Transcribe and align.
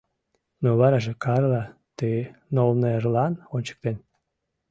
Ну 0.61 0.69
вараже 0.79 1.13
Карла 1.23 1.63
ты 1.97 2.07
нолнерлан 2.55 3.33
ончыктен! 3.55 3.97